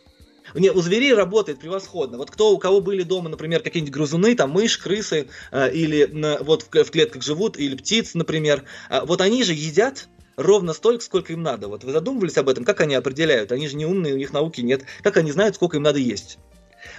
[0.56, 2.18] не, у зверей работает превосходно.
[2.18, 6.44] Вот кто у кого были дома, например, какие-нибудь грызуны, там мышь, крысы, э, или э,
[6.44, 10.08] вот в, в клетках живут, или птиц, например, э, вот они же едят
[10.42, 11.68] ровно столько, сколько им надо.
[11.68, 13.52] Вот вы задумывались об этом, как они определяют?
[13.52, 14.84] Они же не умные, у них науки нет.
[15.04, 16.38] Как они знают, сколько им надо есть?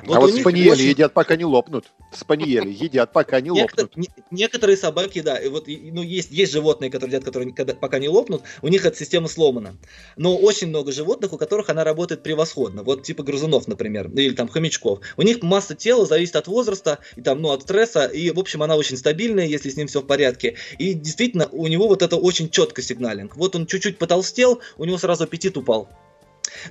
[0.04, 0.88] Вот а вот спаниели очень...
[0.88, 1.92] едят, пока не лопнут.
[2.12, 3.92] Спаниели едят, пока не лопнут.
[4.30, 8.42] Некоторые собаки, да, и вот, ну, есть, есть животные, которые едят, которые пока не лопнут,
[8.62, 9.76] у них эта система сломана.
[10.16, 12.82] Но очень много животных, у которых она работает превосходно.
[12.82, 15.00] Вот типа грызунов, например, или там хомячков.
[15.16, 18.62] У них масса тела зависит от возраста, и там, ну, от стресса, и, в общем,
[18.62, 20.56] она очень стабильная, если с ним все в порядке.
[20.78, 23.36] И действительно, у него вот это очень четко сигналинг.
[23.36, 25.88] Вот он чуть-чуть потолстел, у него сразу аппетит упал.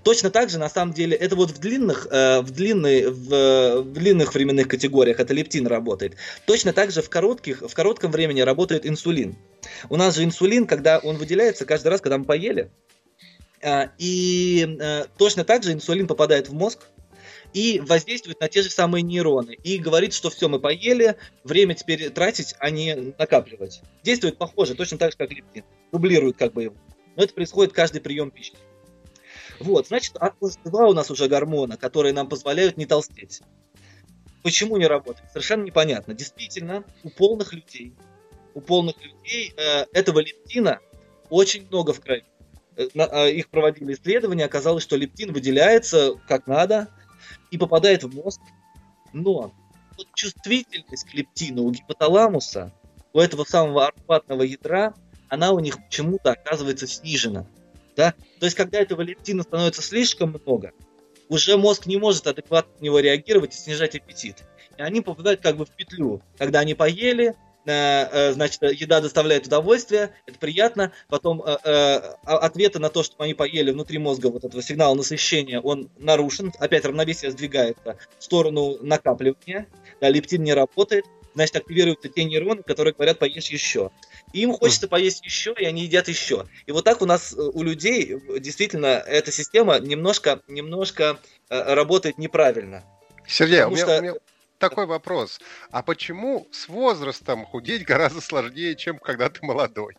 [0.04, 3.94] Точно так же, на самом деле, это вот в длинных, э, в, длинной, в, в
[3.94, 6.15] длинных временных категориях это лептин работает.
[6.46, 9.36] Точно так же в, коротких, в коротком времени работает инсулин.
[9.89, 12.70] У нас же инсулин, когда он выделяется каждый раз, когда мы поели,
[13.62, 16.88] э, и э, точно так же инсулин попадает в мозг,
[17.54, 19.58] и воздействует на те же самые нейроны.
[19.63, 23.82] И говорит, что все, мы поели, время теперь тратить, а не накапливать.
[24.04, 25.63] Действует похоже, точно так же, как лептин.
[25.91, 26.76] Дублирует как бы его.
[27.15, 28.54] Но это происходит каждый прием пищи.
[29.62, 30.15] Вот, значит,
[30.65, 33.41] два у нас уже гормона, которые нам позволяют не толстеть.
[34.43, 35.30] Почему не работает?
[35.32, 36.13] Совершенно непонятно.
[36.15, 37.93] Действительно, у полных людей,
[38.56, 40.80] у полных людей э, этого лептина
[41.30, 42.26] очень много в крови.
[42.76, 46.88] Э, э, их проводили исследования, оказалось, что лептин выделяется как надо
[47.52, 48.41] и попадает в мозг.
[49.13, 49.54] Но
[49.95, 52.74] вот чувствительность к лептину у гипоталамуса,
[53.13, 54.95] у этого самого арфатного ядра,
[55.30, 57.45] она у них почему-то оказывается снижена.
[57.95, 58.13] Да?
[58.39, 60.71] То есть, когда этого лептина становится слишком много,
[61.30, 64.43] уже мозг не может адекватно на него реагировать и снижать аппетит.
[64.77, 66.21] И они попадают как бы в петлю.
[66.38, 70.91] Когда они поели, э, э, значит, еда доставляет удовольствие, это приятно.
[71.08, 71.56] Потом э,
[72.25, 76.51] ответы на то, что они поели внутри мозга вот этого сигнала насыщения, он нарушен.
[76.60, 79.67] Опять равновесие сдвигается в сторону накапливания.
[80.01, 83.91] Да, лептин не работает значит, активируются те нейроны, которые говорят «поешь еще».
[84.34, 86.48] Им хочется поесть еще, и они едят еще.
[86.65, 91.74] И вот так у нас, э, у людей, э, действительно, эта система немножко, немножко э,
[91.74, 92.84] работает неправильно.
[93.28, 93.98] Сергей, у меня, что...
[93.98, 94.13] у меня
[94.58, 95.39] такой вопрос.
[95.72, 99.98] А почему с возрастом худеть гораздо сложнее, чем когда ты молодой?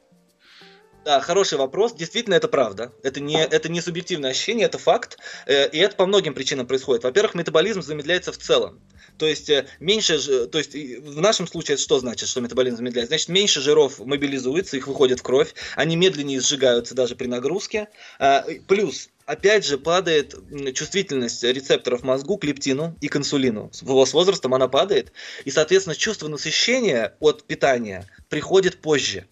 [1.04, 1.94] Да, хороший вопрос.
[1.94, 2.92] Действительно, это правда.
[3.02, 5.18] Это не, это не субъективное ощущение, это факт.
[5.48, 7.02] И это по многим причинам происходит.
[7.02, 8.80] Во-первых, метаболизм замедляется в целом.
[9.18, 13.10] То есть э, меньше, то есть в нашем случае это что значит, что метаболизм замедляется?
[13.10, 17.88] Значит, меньше жиров мобилизуется, их выходит в кровь, они медленнее сжигаются даже при нагрузке.
[18.18, 20.34] А, плюс опять же падает
[20.74, 23.70] чувствительность рецепторов мозгу к лептину и к инсулину.
[23.72, 25.12] С возрастом она падает,
[25.44, 29.26] и, соответственно, чувство насыщения от питания приходит позже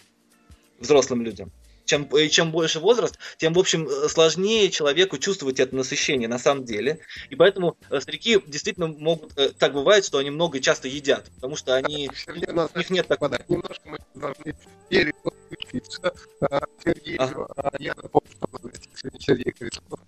[0.79, 1.53] взрослым людям
[1.91, 6.39] чем, э, чем больше возраст, тем, в общем, э, сложнее человеку чувствовать это насыщение на
[6.39, 7.01] самом деле.
[7.31, 11.57] И поэтому э, старики действительно могут, так бывает, что они много и часто едят, потому
[11.57, 13.41] что они, у, них нет такого.
[13.49, 14.55] Немножко мы должны
[17.79, 20.01] я напомню, что Сергей Харитонов.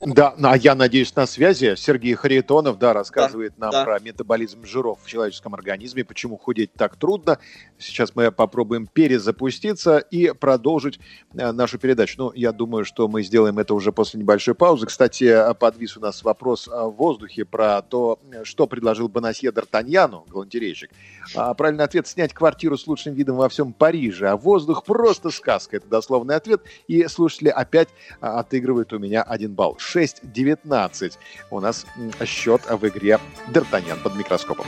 [0.00, 3.84] Да, а я надеюсь, на связи Сергей Харитонов, да, рассказывает да, нам да.
[3.84, 7.38] про метаболизм жиров в человеческом организме, почему худеть так трудно.
[7.78, 11.00] Сейчас мы попробуем перезапуститься и продолжить
[11.34, 12.14] Э, нашу передачу.
[12.18, 14.86] Ну, я думаю, что мы сделаем это уже после небольшой паузы.
[14.86, 20.90] Кстати, подвис у нас вопрос в воздухе про то, что предложил Бонасье Д'Артаньяну, галантерейщик.
[21.34, 24.28] А, правильный ответ– снять квартиру с лучшим видом во всем Париже.
[24.28, 25.76] А воздух просто сказка.
[25.76, 26.62] Это дословный ответ.
[26.88, 27.88] И слушатели опять
[28.20, 29.78] а, отыгрывают у меня один балл.
[29.78, 31.12] 6-19
[31.50, 31.86] у нас
[32.24, 33.18] счет в игре
[33.48, 34.66] Д'Артаньян под микроскопом.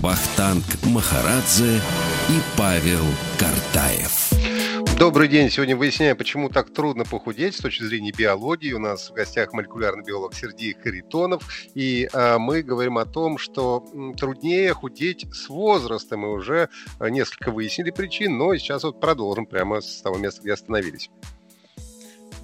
[0.00, 3.04] Вахтанг Махарадзе и Павел
[3.38, 4.19] Картаев.
[5.00, 5.48] Добрый день.
[5.48, 8.74] Сегодня выясняем, почему так трудно похудеть с точки зрения биологии.
[8.74, 11.42] У нас в гостях молекулярный биолог Сергей Харитонов.
[11.74, 13.82] И а, мы говорим о том, что
[14.18, 16.20] труднее худеть с возрастом.
[16.20, 20.52] Мы уже а, несколько выяснили причин, но сейчас вот продолжим прямо с того места, где
[20.52, 21.08] остановились.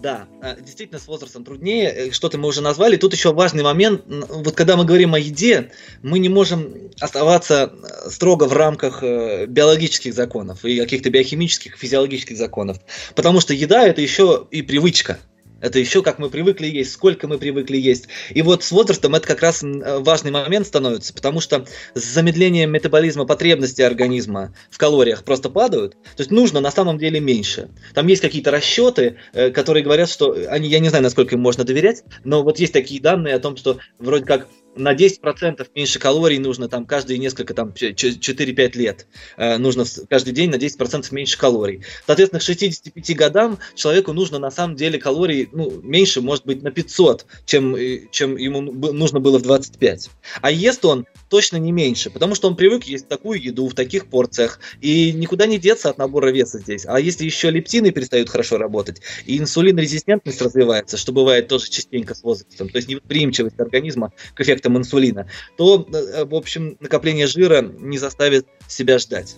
[0.01, 1.91] Да, э, действительно, с возрастом труднее.
[1.91, 2.97] Э, что-то мы уже назвали.
[2.97, 4.03] Тут еще важный момент.
[4.07, 5.71] Вот когда мы говорим о еде,
[6.03, 12.79] мы не можем оставаться э, строго в рамках биологических законов и каких-то биохимических, физиологических законов.
[13.15, 15.19] Потому что еда это еще и привычка.
[15.67, 18.07] Это еще как мы привыкли есть, сколько мы привыкли есть.
[18.31, 23.27] И вот с возрастом это как раз важный момент становится, потому что с замедлением метаболизма
[23.27, 25.95] потребности организма в калориях просто падают.
[25.95, 27.69] То есть нужно на самом деле меньше.
[27.95, 31.65] Там есть какие-то расчеты, э, которые говорят, что они, я не знаю, насколько им можно
[31.65, 34.47] доверять, но вот есть такие данные о том, что вроде как
[34.77, 39.07] на 10% меньше калорий нужно там каждые несколько, там 4-5 лет.
[39.37, 41.83] Э, нужно каждый день на 10% меньше калорий.
[42.07, 46.71] Соответственно, к 65 годам человеку нужно на самом деле калорий ну, меньше, может быть, на
[46.71, 50.11] 500, чем, э, чем ему нужно было в 25.
[50.41, 54.07] А ест он точно не меньше, потому что он привык есть такую еду в таких
[54.07, 56.85] порциях, и никуда не деться от набора веса здесь.
[56.87, 62.23] А если еще лептины перестают хорошо работать, и инсулинорезистентность развивается, что бывает тоже частенько с
[62.23, 67.63] возрастом, то есть невосприимчивость организма к эффекту эффектом инсулина, то, э, в общем, накопление жира
[67.63, 69.37] не заставит себя ждать.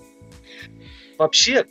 [1.19, 1.65] Вообще,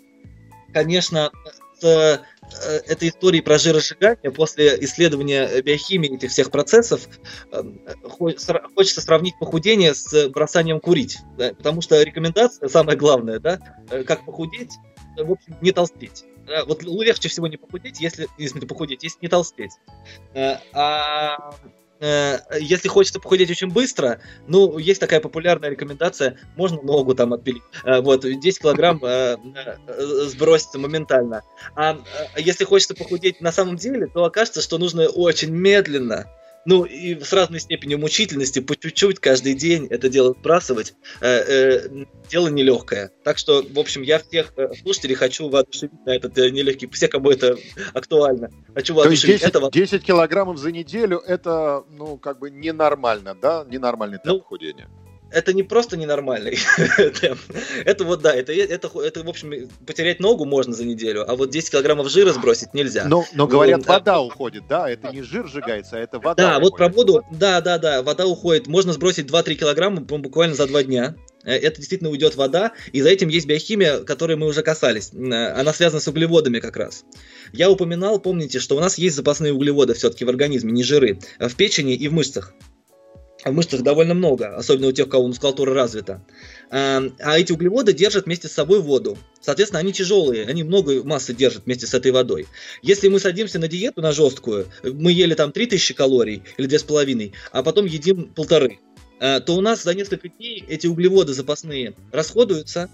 [0.74, 1.32] конечно,
[1.80, 2.22] с
[2.66, 7.08] Э, этой истории про жиросжигание после исследования биохимии этих всех процессов
[7.52, 7.64] э,
[8.04, 11.18] хочется сравнить похудение с бросанием курить.
[11.38, 11.54] Да?
[11.54, 13.60] Потому что рекомендация, самое главное, да,
[14.06, 14.72] как похудеть,
[15.18, 16.24] в общем, не толстеть.
[16.66, 19.74] Вот легче всего не похудеть, если, если похудеть, если не толстеть.
[20.34, 21.52] А
[22.00, 27.64] если хочется похудеть очень быстро, ну, есть такая популярная рекомендация, можно ногу там отпилить.
[27.84, 29.38] Э, вот, 10 килограмм э,
[30.26, 31.44] сбросится моментально.
[31.76, 31.98] А
[32.38, 36.28] если хочется похудеть на самом деле, то окажется, что нужно очень медленно,
[36.68, 42.06] ну и с разной степенью мучительности, по чуть-чуть каждый день это дело сбрасывать, э, э,
[42.30, 43.10] дело нелегкое.
[43.24, 47.08] Так что, в общем, я всех э, слушателей хочу воодушевить на этот э, нелегкий, все,
[47.08, 47.56] кому это
[47.94, 48.52] актуально.
[48.76, 49.42] Хочу воодушевить.
[49.42, 53.66] То есть 10, 10 килограммов за неделю, это, ну, как бы ненормально, да?
[53.70, 54.90] Ненормальный темп ну, худения
[55.32, 56.58] это не просто ненормальный
[57.86, 61.50] Это вот, да, это, это, это, в общем, потерять ногу можно за неделю, а вот
[61.50, 63.06] 10 килограммов жира сбросить нельзя.
[63.06, 64.22] Но, но говорят, вот, вода да.
[64.22, 66.64] уходит, да, это не жир сжигается, а это вода Да, уходит.
[66.64, 68.68] вот про воду, да, да, да, вода уходит.
[68.68, 71.16] Можно сбросить 2-3 килограмма буквально за 2 дня.
[71.44, 75.12] Э, это действительно уйдет вода, и за этим есть биохимия, которой мы уже касались.
[75.14, 77.06] Э, она связана с углеводами как раз.
[77.54, 81.56] Я упоминал, помните, что у нас есть запасные углеводы все-таки в организме, не жиры, в
[81.56, 82.54] печени и в мышцах.
[83.50, 86.22] В мышцах довольно много, особенно у тех, у кого мускулатура развита.
[86.70, 89.18] А, а эти углеводы держат вместе с собой воду.
[89.42, 92.48] Соответственно, они тяжелые, они много массы держат вместе с этой водой.
[92.82, 97.64] Если мы садимся на диету, на жесткую, мы ели там 3000 калорий или 2,5, а
[97.64, 98.80] потом едим полторы,
[99.20, 102.90] а, то у нас за несколько дней эти углеводы запасные расходуются,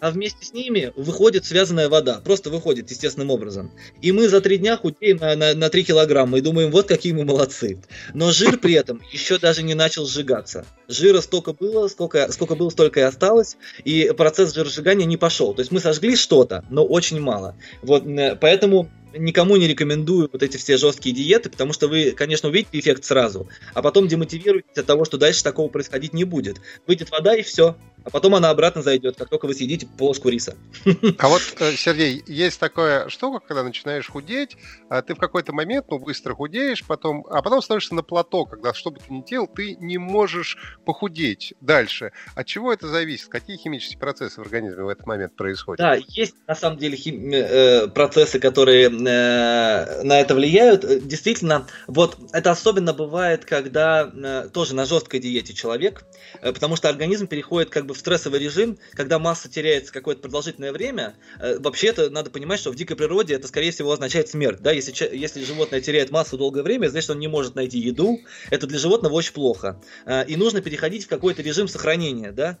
[0.00, 3.70] а вместе с ними выходит связанная вода, просто выходит естественным образом.
[4.02, 7.12] И мы за три дня худеем на, на, на 3 килограмма и думаем, вот какие
[7.12, 7.80] мы молодцы.
[8.14, 10.66] Но жир при этом еще даже не начал сжигаться.
[10.88, 15.54] Жира столько было, сколько, сколько было, столько и осталось, и процесс жиросжигания не пошел.
[15.54, 17.56] То есть мы сожгли что-то, но очень мало.
[17.82, 18.04] Вот,
[18.40, 23.04] поэтому никому не рекомендую вот эти все жесткие диеты, потому что вы, конечно, увидите эффект
[23.04, 26.60] сразу, а потом демотивируетесь от того, что дальше такого происходить не будет.
[26.86, 27.76] Выйдет вода и все.
[28.06, 30.56] А потом она обратно зайдет, как только вы съедите полоску риса.
[31.18, 34.56] А вот, э, Сергей, есть такая штука, когда начинаешь худеть,
[34.88, 38.72] а ты в какой-то момент, ну, быстро худеешь, потом, а потом становишься на плато, когда
[38.72, 42.12] что бы ты ни делал, ты не можешь похудеть дальше.
[42.34, 43.28] От чего это зависит?
[43.28, 45.78] Какие химические процессы в организме в этот момент происходят?
[45.78, 47.30] Да, есть на самом деле хим...
[47.32, 51.06] Э, процессы, которые Э, на это влияют.
[51.06, 56.04] Действительно, вот это особенно бывает, когда э, тоже на жесткой диете человек,
[56.40, 60.72] э, потому что организм переходит как бы в стрессовый режим, когда масса теряется какое-то продолжительное
[60.72, 61.16] время.
[61.58, 64.60] Вообще это надо понимать, что в дикой природе это скорее всего означает смерть.
[64.60, 64.72] Да?
[64.72, 68.20] Если, если животное теряет массу долгое время, значит он не может найти еду.
[68.50, 69.80] Это для животного очень плохо.
[70.26, 72.58] И нужно переходить в какой-то режим сохранения, да?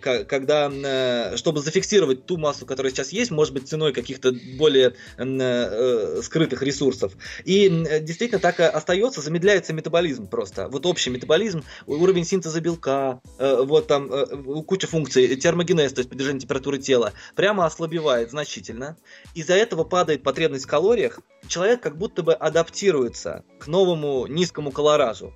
[0.00, 6.62] когда, чтобы зафиксировать ту массу, которая сейчас есть, может быть ценой каких-то более э, скрытых
[6.62, 7.12] ресурсов.
[7.44, 10.68] И э, действительно так остается, замедляется метаболизм просто.
[10.68, 14.26] Вот общий метаболизм, уровень синтеза белка, э, вот там э,
[14.62, 18.96] куча функций, термогенез, то есть поддержание температуры тела, прямо ослабевает значительно.
[19.34, 21.20] Из-за этого падает потребность в калориях.
[21.48, 25.34] Человек как будто бы адаптируется к новому низкому колоражу.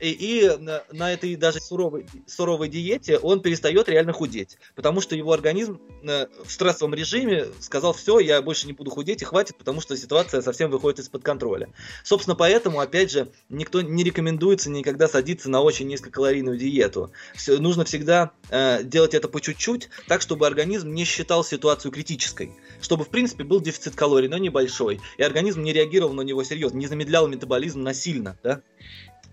[0.00, 5.16] И, и на, на этой даже суровой, суровой диете он перестает реально худеть, потому что
[5.16, 9.56] его организм э, в стрессовом режиме сказал, все, я больше не буду худеть и хватит,
[9.56, 11.68] потому что ситуация совсем выходит из-под контроля.
[12.02, 17.10] Собственно, поэтому, опять же, никто не рекомендуется никогда садиться на очень низкокалорийную диету.
[17.34, 22.52] Все, нужно всегда э, делать это по чуть-чуть, так, чтобы организм не считал ситуацию критической,
[22.80, 26.78] чтобы, в принципе, был дефицит калорий, но небольшой, и организм не реагировал на него серьезно,
[26.78, 28.62] не замедлял метаболизм насильно, да?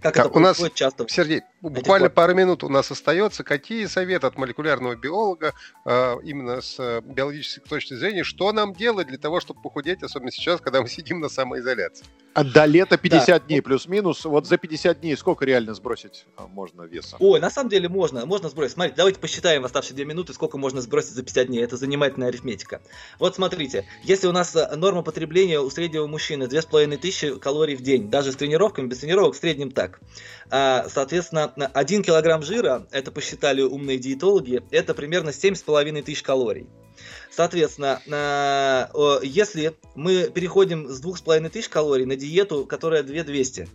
[0.03, 1.07] Как так, это у нас, часто?
[1.07, 3.43] Сергей, буквально пару минут у нас остается.
[3.43, 5.54] Какие советы от молекулярного биолога
[5.86, 10.32] э, именно с э, биологической точки зрения, что нам делать для того, чтобы похудеть, особенно
[10.32, 12.06] сейчас, когда мы сидим на самоизоляции?
[12.34, 13.39] А до лета 50 да.
[13.39, 14.26] дней плюс-минус.
[14.26, 17.15] Вот за 50 дней сколько реально сбросить а, можно веса?
[17.19, 18.26] Ой, на самом деле можно.
[18.26, 18.73] Можно сбросить.
[18.73, 21.63] Смотрите, давайте посчитаем в оставшиеся 2 минуты, сколько можно сбросить за 50 дней.
[21.63, 22.82] Это занимательная арифметика.
[23.19, 28.10] Вот смотрите, если у нас э, норма потребления у среднего мужчины 2500 калорий в день,
[28.10, 29.99] даже с тренировками, без тренировок, в среднем так.
[30.49, 30.88] А,
[31.55, 36.67] соответственно, 1 килограмм жира, это посчитали умные диетологи, это примерно 7,5 тысяч калорий.
[37.31, 38.01] Соответственно,
[39.23, 43.67] если мы переходим с 2500 калорий на диету, которая 2200,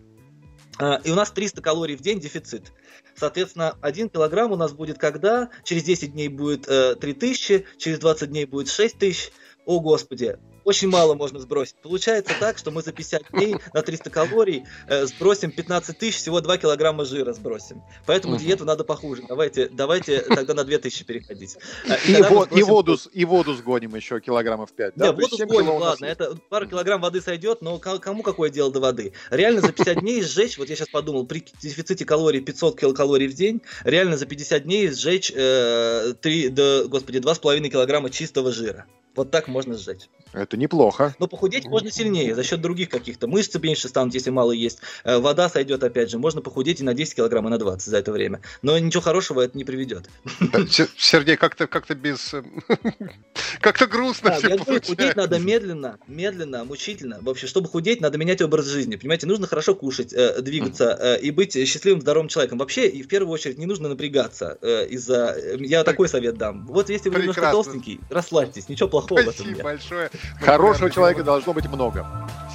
[0.80, 2.72] а, и у нас 300 калорий в день дефицит.
[3.16, 5.50] Соответственно, 1 килограмм у нас будет когда?
[5.64, 9.32] Через 10 дней будет 3000, через 20 дней будет 6000.
[9.66, 10.38] О, Господи,
[10.68, 11.76] очень мало можно сбросить.
[11.76, 16.42] Получается так, что мы за 50 дней на 300 калорий э, сбросим 15 тысяч, всего
[16.42, 17.82] 2 килограмма жира сбросим.
[18.04, 18.42] Поэтому угу.
[18.42, 19.22] диету надо похуже.
[19.26, 21.56] Давайте, давайте тогда на 2000 переходить.
[21.88, 22.58] Э, и, и, сбросим...
[22.58, 24.92] и, воду, и воду сгоним еще килограммов 5.
[24.94, 26.04] Да, да воду сгоним, ладно.
[26.04, 29.14] Это пару килограмм воды сойдет, но кому какое дело до воды?
[29.30, 33.32] Реально за 50 дней сжечь, вот я сейчас подумал, при дефиците калорий 500 килокалорий в
[33.32, 38.86] день, реально за 50 дней сжечь э, 3, да, господи, 2,5 килограмма чистого жира.
[39.18, 40.08] Вот так можно сжечь.
[40.32, 41.12] Это неплохо.
[41.18, 43.26] Но похудеть можно сильнее за счет других каких-то.
[43.26, 44.78] Мышцы меньше станут, если мало есть.
[45.02, 46.20] Э, вода сойдет опять же.
[46.20, 48.42] Можно похудеть и на 10 килограмм, и на 20 за это время.
[48.62, 50.08] Но ничего хорошего это не приведет.
[50.96, 52.32] Сергей, как-то как без...
[52.32, 52.44] Э,
[53.60, 57.18] как-то грустно все я говорю, худеть надо медленно, медленно, мучительно.
[57.20, 58.94] Вообще, чтобы худеть, надо менять образ жизни.
[58.94, 62.58] Понимаете, нужно хорошо кушать, э, двигаться и быть счастливым, здоровым человеком.
[62.58, 64.58] Вообще, и в первую очередь, не нужно напрягаться
[64.88, 65.36] из-за...
[65.58, 66.68] Я такой совет дам.
[66.68, 70.10] Вот если вы немножко толстенький, расслабьтесь, ничего плохого плохого Спасибо большое.
[70.40, 72.06] Хорошего человека должно быть много.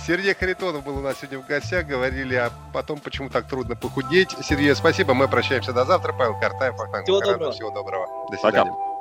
[0.05, 1.87] Сергей Харитонов был у нас сегодня в гостях.
[1.87, 4.31] Говорили о потом, почему так трудно похудеть.
[4.43, 5.13] Сергей, спасибо.
[5.13, 6.13] Мы прощаемся до завтра.
[6.13, 7.51] Павел Картаев, Вахтанг Всего доброго.
[7.51, 8.07] Всего доброго.
[8.29, 8.71] До свидания.
[8.71, 8.93] Пока.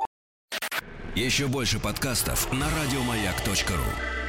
[1.15, 4.22] Еще больше подкастов на радиомаяк.ру